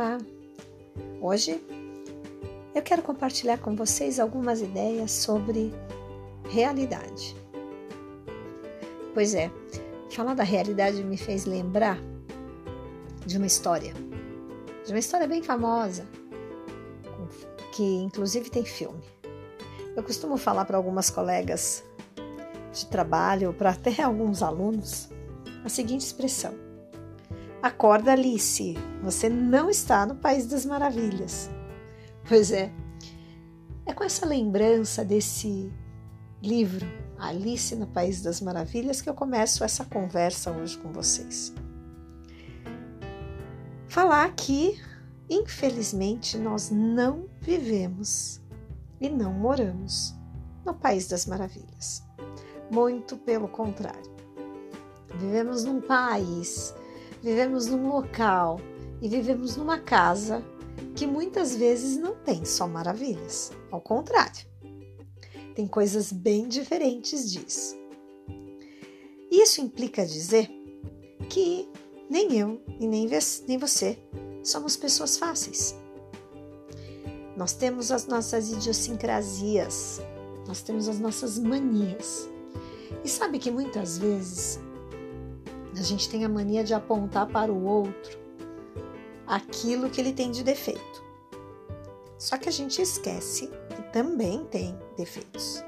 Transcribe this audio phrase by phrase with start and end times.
[0.00, 0.16] Olá!
[1.20, 1.62] Hoje
[2.74, 5.74] eu quero compartilhar com vocês algumas ideias sobre
[6.48, 7.36] realidade.
[9.12, 9.50] Pois é,
[10.10, 11.98] falar da realidade me fez lembrar
[13.26, 13.92] de uma história,
[14.86, 16.06] de uma história bem famosa,
[17.76, 19.04] que inclusive tem filme.
[19.94, 21.84] Eu costumo falar para algumas colegas
[22.72, 25.10] de trabalho, para até alguns alunos,
[25.62, 26.69] a seguinte expressão
[27.62, 31.50] Acorda, Alice, você não está no País das Maravilhas.
[32.26, 32.72] Pois é,
[33.84, 35.70] é com essa lembrança desse
[36.42, 36.86] livro,
[37.18, 41.52] Alice no País das Maravilhas, que eu começo essa conversa hoje com vocês.
[43.88, 44.80] Falar que,
[45.28, 48.40] infelizmente, nós não vivemos
[48.98, 50.14] e não moramos
[50.64, 52.02] no País das Maravilhas.
[52.70, 54.10] Muito pelo contrário.
[55.18, 56.74] Vivemos num país
[57.22, 58.60] vivemos num local
[59.00, 60.44] e vivemos numa casa
[60.94, 64.46] que muitas vezes não tem só maravilhas, ao contrário,
[65.54, 67.76] tem coisas bem diferentes disso.
[69.30, 70.50] Isso implica dizer
[71.28, 71.68] que
[72.08, 73.06] nem eu e nem,
[73.58, 73.98] você
[74.42, 75.76] somos pessoas fáceis.
[77.36, 80.00] Nós temos as nossas idiosincrasias,
[80.46, 82.28] nós temos as nossas manias.
[83.04, 84.58] E sabe que muitas vezes
[85.78, 88.18] a gente tem a mania de apontar para o outro
[89.26, 91.04] aquilo que ele tem de defeito.
[92.18, 95.64] Só que a gente esquece que também tem defeitos.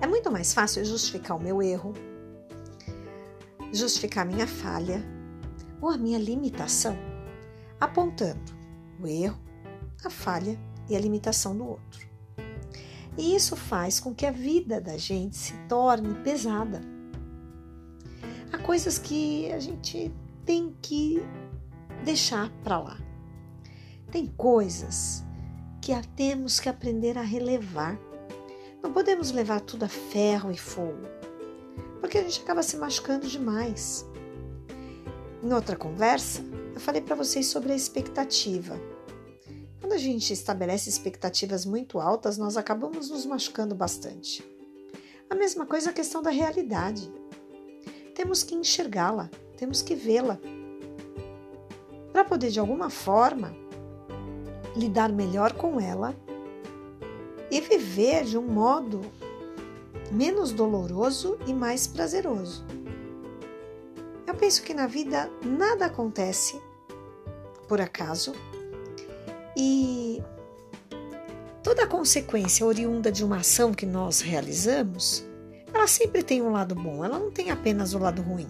[0.00, 1.92] É muito mais fácil justificar o meu erro,
[3.72, 5.02] justificar minha falha
[5.80, 6.96] ou a minha limitação,
[7.80, 8.52] apontando
[9.00, 9.40] o erro,
[10.04, 12.08] a falha e a limitação do outro.
[13.16, 16.80] E isso faz com que a vida da gente se torne pesada
[18.52, 20.12] há coisas que a gente
[20.44, 21.22] tem que
[22.04, 22.98] deixar para lá.
[24.10, 25.24] Tem coisas
[25.80, 27.98] que temos que aprender a relevar.
[28.82, 31.06] Não podemos levar tudo a ferro e fogo,
[32.00, 34.06] porque a gente acaba se machucando demais.
[35.42, 36.42] Em outra conversa,
[36.74, 38.78] eu falei para vocês sobre a expectativa.
[39.80, 44.44] Quando a gente estabelece expectativas muito altas, nós acabamos nos machucando bastante.
[45.28, 47.10] A mesma coisa a questão da realidade
[48.20, 50.38] temos que enxergá-la, temos que vê-la.
[52.12, 53.56] Para poder, de alguma forma,
[54.76, 56.14] lidar melhor com ela
[57.50, 59.00] e viver de um modo
[60.12, 62.62] menos doloroso e mais prazeroso.
[64.26, 66.60] Eu penso que na vida nada acontece
[67.66, 68.34] por acaso
[69.56, 70.22] e
[71.62, 75.24] toda consequência oriunda de uma ação que nós realizamos
[75.72, 78.46] ela sempre tem um lado bom, ela não tem apenas o lado ruim.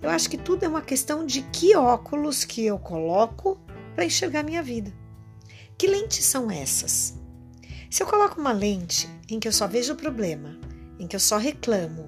[0.00, 3.60] Eu acho que tudo é uma questão de que óculos que eu coloco
[3.94, 4.92] para enxergar minha vida.
[5.78, 7.14] Que lentes são essas?
[7.90, 10.58] Se eu coloco uma lente em que eu só vejo o problema,
[10.98, 12.06] em que eu só reclamo,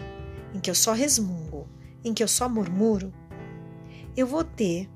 [0.52, 1.68] em que eu só resmungo,
[2.04, 3.12] em que eu só murmuro,
[4.16, 4.88] eu vou ter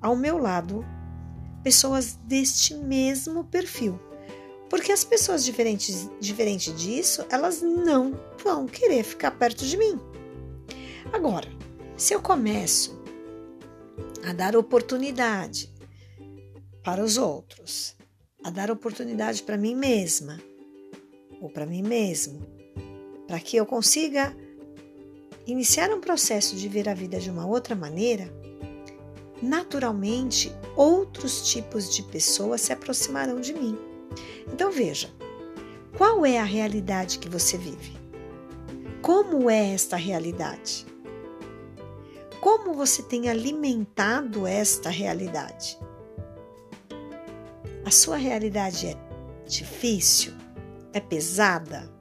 [0.00, 0.84] ao meu lado
[1.62, 3.98] pessoas deste mesmo perfil
[4.72, 10.00] porque as pessoas diferentes, diferente disso, elas não vão querer ficar perto de mim.
[11.12, 11.46] Agora,
[11.94, 12.98] se eu começo
[14.24, 15.70] a dar oportunidade
[16.82, 17.94] para os outros,
[18.42, 20.40] a dar oportunidade para mim mesma
[21.38, 22.40] ou para mim mesmo,
[23.26, 24.34] para que eu consiga
[25.46, 28.32] iniciar um processo de ver a vida de uma outra maneira,
[29.42, 33.91] naturalmente outros tipos de pessoas se aproximarão de mim.
[34.52, 35.10] Então veja,
[35.96, 37.96] qual é a realidade que você vive?
[39.00, 40.86] Como é esta realidade?
[42.40, 45.78] Como você tem alimentado esta realidade?
[47.84, 48.96] A sua realidade é
[49.46, 50.32] difícil?
[50.92, 51.92] É pesada?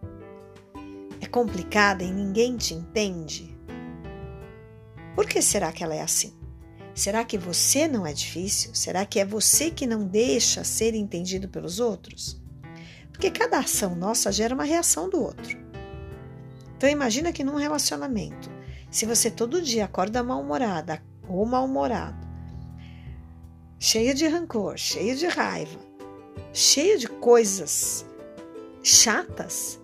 [1.20, 3.58] É complicada e ninguém te entende?
[5.16, 6.41] Por que será que ela é assim?
[6.94, 8.76] Será que você não é difícil?
[8.76, 12.40] Será que é você que não deixa ser entendido pelos outros?
[13.12, 15.58] Porque cada ação nossa gera uma reação do outro.
[16.76, 18.50] Então imagina que num relacionamento,
[18.90, 22.28] se você todo dia acorda mal-humorada ou mal-humorado,
[23.80, 25.80] cheia de rancor, cheio de raiva,
[26.52, 28.06] cheio de coisas
[28.84, 29.80] chatas,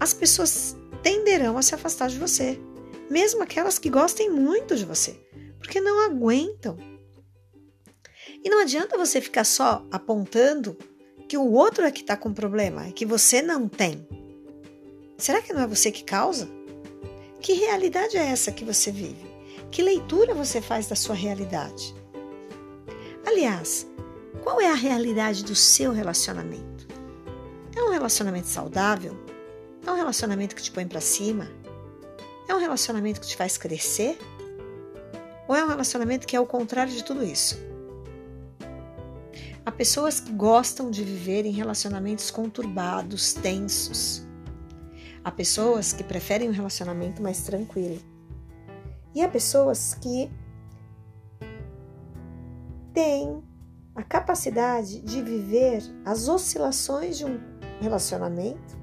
[0.00, 2.58] as pessoas tenderão a se afastar de você,
[3.08, 5.22] mesmo aquelas que gostem muito de você
[5.62, 6.76] porque não aguentam.
[8.44, 10.76] E não adianta você ficar só apontando
[11.28, 14.06] que o outro é que está com problema, é que você não tem.
[15.16, 16.48] Será que não é você que causa?
[17.40, 19.24] Que realidade é essa que você vive?
[19.70, 21.94] Que leitura você faz da sua realidade?
[23.24, 23.86] Aliás,
[24.42, 26.86] qual é a realidade do seu relacionamento?
[27.74, 29.16] É um relacionamento saudável?
[29.86, 31.48] É um relacionamento que te põe para cima?
[32.48, 34.18] É um relacionamento que te faz crescer?
[35.48, 37.58] Ou é um relacionamento que é o contrário de tudo isso?
[39.64, 44.26] Há pessoas que gostam de viver em relacionamentos conturbados, tensos.
[45.24, 48.00] Há pessoas que preferem um relacionamento mais tranquilo.
[49.14, 50.30] E há pessoas que
[52.92, 53.42] têm
[53.94, 57.38] a capacidade de viver as oscilações de um
[57.80, 58.76] relacionamento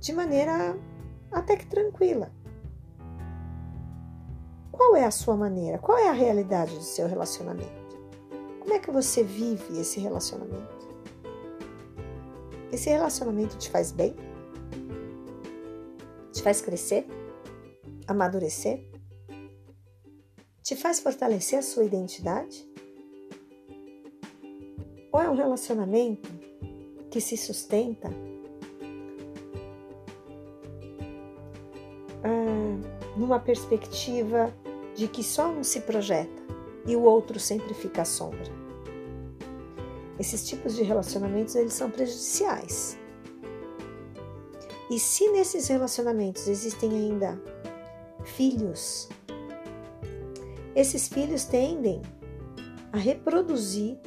[0.00, 0.78] de maneira
[1.30, 2.32] até que tranquila.
[4.76, 5.78] Qual é a sua maneira?
[5.78, 7.96] Qual é a realidade do seu relacionamento?
[8.60, 10.86] Como é que você vive esse relacionamento?
[12.70, 14.14] Esse relacionamento te faz bem?
[16.30, 17.06] Te faz crescer?
[18.06, 18.86] Amadurecer?
[20.62, 22.68] Te faz fortalecer a sua identidade?
[25.10, 26.28] Ou é um relacionamento
[27.10, 28.10] que se sustenta
[32.22, 34.52] ah, numa perspectiva
[34.96, 36.42] de que só um se projeta
[36.86, 38.50] e o outro sempre fica à sombra?
[40.18, 42.98] Esses tipos de relacionamentos eles são prejudiciais.
[44.90, 47.40] E se nesses relacionamentos existem ainda
[48.24, 49.08] filhos,
[50.74, 52.00] esses filhos tendem
[52.92, 53.98] a reproduzir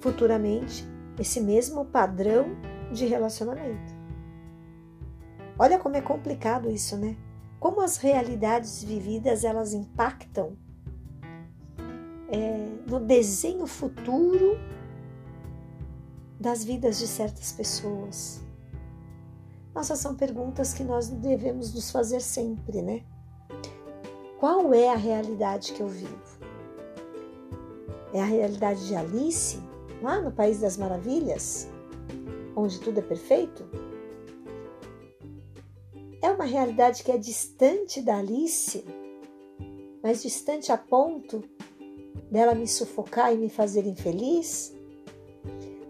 [0.00, 0.86] futuramente
[1.18, 2.56] esse mesmo padrão
[2.92, 3.94] de relacionamento.
[5.58, 7.16] Olha como é complicado isso, né?
[7.58, 10.56] Como as realidades vividas elas impactam
[12.28, 14.58] é, no desenho futuro
[16.38, 18.42] das vidas de certas pessoas.
[19.74, 23.02] Nossa, são perguntas que nós devemos nos fazer sempre, né?
[24.38, 26.22] Qual é a realidade que eu vivo?
[28.12, 29.60] É a realidade de Alice?
[30.02, 31.68] lá no País das Maravilhas,
[32.54, 33.64] onde tudo é perfeito?
[36.46, 38.84] Realidade que é distante da Alice,
[40.00, 41.42] mas distante a ponto
[42.30, 44.72] dela me sufocar e me fazer infeliz?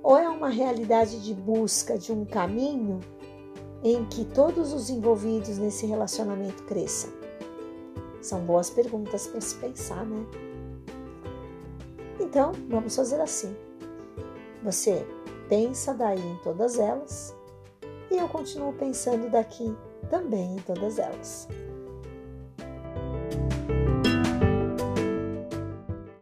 [0.02, 3.00] Ou é uma realidade de busca de um caminho
[3.84, 7.10] em que todos os envolvidos nesse relacionamento cresçam?
[8.22, 10.26] São boas perguntas para se pensar, né?
[12.18, 13.54] Então, vamos fazer assim.
[14.62, 15.06] Você
[15.50, 17.36] pensa daí em todas elas
[18.10, 19.76] e eu continuo pensando daqui
[20.06, 21.48] também em todas elas.